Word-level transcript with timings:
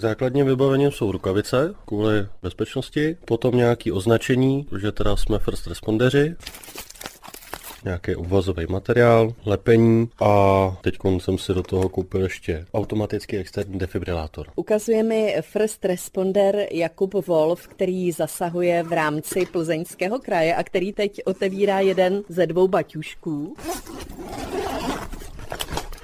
Základním 0.00 0.46
vybavením 0.46 0.90
jsou 0.90 1.12
rukavice 1.12 1.74
kvůli 1.84 2.26
bezpečnosti, 2.42 3.16
potom 3.24 3.56
nějaký 3.56 3.92
označení, 3.92 4.66
že 4.80 4.92
teda 4.92 5.16
jsme 5.16 5.38
first 5.38 5.66
respondeři, 5.66 6.34
nějaký 7.84 8.16
obvazový 8.16 8.66
materiál, 8.68 9.34
lepení 9.46 10.08
a 10.20 10.76
teď 10.82 10.94
jsem 11.18 11.38
si 11.38 11.54
do 11.54 11.62
toho 11.62 11.88
koupil 11.88 12.22
ještě 12.22 12.66
automatický 12.74 13.36
externí 13.36 13.78
defibrilátor. 13.78 14.46
Ukazuje 14.56 15.02
mi 15.02 15.36
first 15.40 15.84
responder 15.84 16.66
Jakub 16.70 17.14
Wolf, 17.26 17.68
který 17.68 18.12
zasahuje 18.12 18.82
v 18.82 18.92
rámci 18.92 19.46
Plzeňského 19.46 20.18
kraje 20.18 20.54
a 20.54 20.62
který 20.62 20.92
teď 20.92 21.20
otevírá 21.24 21.80
jeden 21.80 22.22
ze 22.28 22.46
dvou 22.46 22.68
baťušků. 22.68 23.56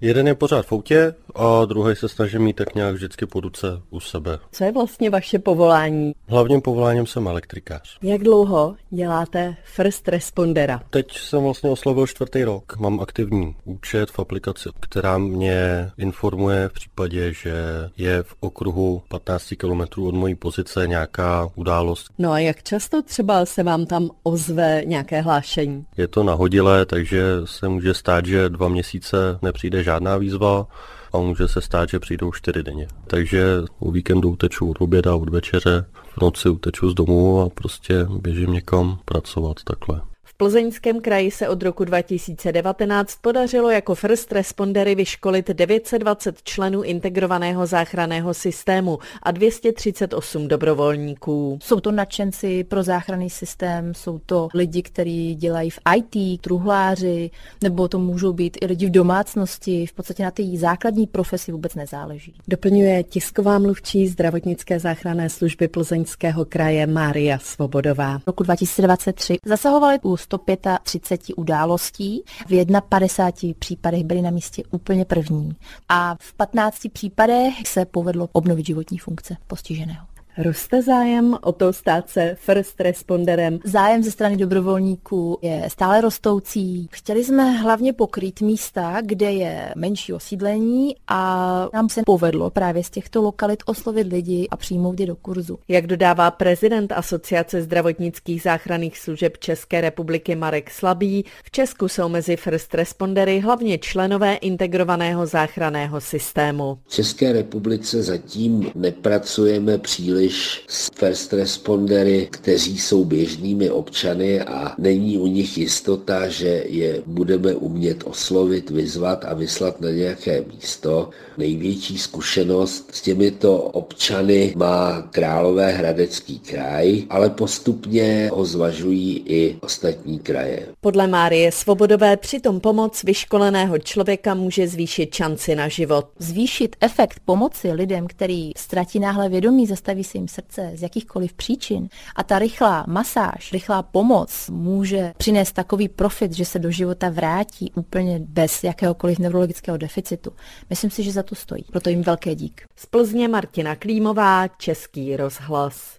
Jeden 0.00 0.26
je 0.26 0.34
pořád 0.34 0.66
v 0.66 0.72
autě 0.72 1.14
a 1.34 1.64
druhý 1.64 1.96
se 1.96 2.08
snaží 2.08 2.38
mít 2.38 2.56
tak 2.56 2.74
nějak 2.74 2.94
vždycky 2.94 3.26
po 3.26 3.40
ruce 3.40 3.82
u 3.90 4.00
sebe. 4.00 4.38
Co 4.52 4.64
je 4.64 4.72
vlastně 4.72 5.10
vaše 5.10 5.38
povolání? 5.38 6.12
Hlavním 6.28 6.60
povoláním 6.60 7.06
jsem 7.06 7.26
elektrikář. 7.26 7.98
Jak 8.02 8.20
dlouho 8.20 8.74
děláte 8.90 9.56
first 9.64 10.08
respondera? 10.08 10.80
Teď 10.90 11.18
jsem 11.18 11.42
vlastně 11.42 11.70
oslovil 11.70 12.06
čtvrtý 12.06 12.44
rok. 12.44 12.76
Mám 12.78 13.00
aktivní 13.00 13.56
účet 13.64 14.10
v 14.10 14.18
aplikaci, 14.18 14.68
která 14.80 15.18
mě 15.18 15.90
informuje 15.98 16.68
v 16.68 16.72
případě, 16.72 17.32
že 17.32 17.54
je 17.96 18.22
v 18.22 18.34
okruhu 18.40 19.02
15 19.08 19.54
km 19.58 20.02
od 20.02 20.14
mojí 20.14 20.34
pozice 20.34 20.88
nějaká 20.88 21.48
událost. 21.54 22.06
No 22.18 22.30
a 22.30 22.38
jak 22.38 22.62
často 22.62 23.02
třeba 23.02 23.46
se 23.46 23.62
vám 23.62 23.86
tam 23.86 24.10
ozve 24.22 24.82
nějaké 24.84 25.20
hlášení? 25.20 25.86
Je 25.96 26.08
to 26.08 26.22
nahodilé, 26.22 26.86
takže 26.86 27.22
se 27.44 27.68
může 27.68 27.94
stát, 27.94 28.26
že 28.26 28.48
dva 28.48 28.68
měsíce 28.68 29.38
nepřijde 29.42 29.82
žádná 29.82 30.16
výzva 30.16 30.66
a 31.12 31.18
může 31.18 31.48
se 31.48 31.60
stát, 31.60 31.88
že 31.88 31.98
přijdou 31.98 32.32
čtyři 32.32 32.62
denně. 32.62 32.88
Takže 33.06 33.44
o 33.78 33.90
víkendu 33.90 34.30
uteču 34.30 34.70
od 34.70 34.80
oběda, 34.80 35.14
od 35.14 35.28
večeře, 35.28 35.84
v 36.18 36.20
noci 36.20 36.48
uteču 36.48 36.90
z 36.90 36.94
domu 36.94 37.40
a 37.40 37.48
prostě 37.48 38.06
běžím 38.20 38.52
někam 38.52 38.98
pracovat 39.04 39.56
takhle. 39.64 40.11
Plzeňském 40.42 41.00
kraji 41.00 41.30
se 41.30 41.48
od 41.48 41.62
roku 41.62 41.84
2019 41.84 43.16
podařilo 43.20 43.70
jako 43.70 43.94
first 43.94 44.32
respondery 44.32 44.94
vyškolit 44.94 45.48
920 45.50 46.42
členů 46.42 46.82
integrovaného 46.82 47.66
záchranného 47.66 48.34
systému 48.34 48.98
a 49.22 49.30
238 49.30 50.48
dobrovolníků. 50.48 51.58
Jsou 51.62 51.80
to 51.80 51.92
nadšenci 51.92 52.64
pro 52.64 52.82
záchranný 52.82 53.30
systém, 53.30 53.94
jsou 53.94 54.18
to 54.26 54.48
lidi, 54.54 54.82
kteří 54.82 55.34
dělají 55.34 55.70
v 55.70 55.78
IT, 55.96 56.40
truhláři, 56.40 57.30
nebo 57.62 57.88
to 57.88 57.98
můžou 57.98 58.32
být 58.32 58.58
i 58.60 58.66
lidi 58.66 58.86
v 58.86 58.90
domácnosti. 58.90 59.86
V 59.86 59.92
podstatě 59.92 60.22
na 60.22 60.30
té 60.30 60.42
základní 60.56 61.06
profesi 61.06 61.52
vůbec 61.52 61.74
nezáleží. 61.74 62.34
Doplňuje 62.48 63.02
tisková 63.02 63.58
mluvčí 63.58 64.08
zdravotnické 64.08 64.78
záchranné 64.78 65.28
služby 65.28 65.68
Plzeňského 65.68 66.44
kraje 66.44 66.86
Mária 66.86 67.38
Svobodová. 67.38 68.18
V 68.18 68.26
roku 68.26 68.42
2023 68.42 69.36
zasahovali 69.46 69.98
u 70.02 70.16
135 70.38 71.34
událostí. 71.36 72.22
V 72.46 72.64
51 72.88 73.54
případech 73.58 74.04
byly 74.04 74.22
na 74.22 74.30
místě 74.30 74.62
úplně 74.70 75.04
první. 75.04 75.56
A 75.88 76.16
v 76.20 76.34
15 76.34 76.78
případech 76.92 77.54
se 77.66 77.84
povedlo 77.84 78.28
obnovit 78.32 78.66
životní 78.66 78.98
funkce 78.98 79.36
postiženého. 79.46 80.11
Roste 80.38 80.82
zájem 80.82 81.36
o 81.42 81.52
to 81.52 81.72
stát 81.72 82.10
se 82.10 82.36
first 82.38 82.80
responderem? 82.80 83.58
Zájem 83.64 84.02
ze 84.02 84.10
strany 84.10 84.36
dobrovolníků 84.36 85.38
je 85.42 85.64
stále 85.68 86.00
rostoucí. 86.00 86.88
Chtěli 86.92 87.24
jsme 87.24 87.50
hlavně 87.50 87.92
pokrýt 87.92 88.40
místa, 88.40 89.00
kde 89.04 89.32
je 89.32 89.72
menší 89.76 90.12
osídlení 90.12 90.96
a 91.08 91.68
nám 91.74 91.88
se 91.88 92.02
povedlo 92.06 92.50
právě 92.50 92.84
z 92.84 92.90
těchto 92.90 93.22
lokalit 93.22 93.62
oslovit 93.66 94.12
lidi 94.12 94.48
a 94.50 94.56
přijmout 94.56 95.00
je 95.00 95.06
do 95.06 95.16
kurzu. 95.16 95.58
Jak 95.68 95.86
dodává 95.86 96.30
prezident 96.30 96.92
Asociace 96.92 97.62
zdravotnických 97.62 98.42
záchranných 98.42 98.98
služeb 98.98 99.38
České 99.38 99.80
republiky 99.80 100.36
Marek 100.36 100.70
Slabý, 100.70 101.24
v 101.44 101.50
Česku 101.50 101.88
jsou 101.88 102.08
mezi 102.08 102.36
first 102.36 102.74
respondery 102.74 103.40
hlavně 103.40 103.78
členové 103.78 104.34
integrovaného 104.34 105.26
záchranného 105.26 106.00
systému. 106.00 106.78
V 106.86 106.90
České 106.90 107.32
republice 107.32 108.02
zatím 108.02 108.70
nepracujeme 108.74 109.78
příliš 109.78 110.21
příliš 110.28 110.64
s 110.68 110.90
first 110.94 111.32
respondery, 111.32 112.28
kteří 112.30 112.78
jsou 112.78 113.04
běžnými 113.04 113.70
občany 113.70 114.40
a 114.40 114.74
není 114.78 115.18
u 115.18 115.26
nich 115.26 115.58
jistota, 115.58 116.28
že 116.28 116.64
je 116.66 117.02
budeme 117.06 117.54
umět 117.54 118.02
oslovit, 118.04 118.70
vyzvat 118.70 119.24
a 119.24 119.34
vyslat 119.34 119.80
na 119.80 119.90
nějaké 119.90 120.44
místo. 120.54 121.10
Největší 121.38 121.98
zkušenost 121.98 122.90
s 122.92 123.02
těmito 123.02 123.58
občany 123.58 124.54
má 124.56 125.02
Králové 125.10 125.72
hradecký 125.72 126.38
kraj, 126.38 127.02
ale 127.10 127.30
postupně 127.30 128.30
ho 128.32 128.44
zvažují 128.44 129.22
i 129.26 129.56
ostatní 129.60 130.18
kraje. 130.18 130.66
Podle 130.80 131.06
Márie 131.06 131.52
Svobodové 131.52 132.16
přitom 132.16 132.60
pomoc 132.60 133.04
vyškoleného 133.04 133.78
člověka 133.78 134.34
může 134.34 134.68
zvýšit 134.68 135.14
šanci 135.14 135.54
na 135.54 135.68
život. 135.68 136.06
Zvýšit 136.18 136.76
efekt 136.80 137.20
pomoci 137.24 137.72
lidem, 137.72 138.06
který 138.06 138.52
ztratí 138.56 138.98
náhle 138.98 139.28
vědomí, 139.28 139.66
zastaví 139.66 140.04
se 140.04 140.11
jim 140.18 140.28
srdce 140.28 140.72
z 140.74 140.82
jakýchkoliv 140.82 141.32
příčin 141.32 141.88
a 142.16 142.22
ta 142.22 142.38
rychlá 142.38 142.84
masáž, 142.88 143.52
rychlá 143.52 143.82
pomoc 143.82 144.50
může 144.50 145.12
přinést 145.16 145.52
takový 145.52 145.88
profit, 145.88 146.32
že 146.32 146.44
se 146.44 146.58
do 146.58 146.70
života 146.70 147.08
vrátí 147.10 147.72
úplně 147.74 148.18
bez 148.28 148.64
jakéhokoliv 148.64 149.18
neurologického 149.18 149.76
deficitu. 149.76 150.32
Myslím 150.70 150.90
si, 150.90 151.02
že 151.02 151.12
za 151.12 151.22
to 151.22 151.34
stojí. 151.34 151.64
Proto 151.72 151.90
jim 151.90 152.02
velké 152.02 152.34
dík. 152.34 152.62
Z 152.76 152.86
Plzně 152.86 153.28
Martina 153.28 153.76
Klímová, 153.76 154.48
Český 154.48 155.16
rozhlas. 155.16 155.98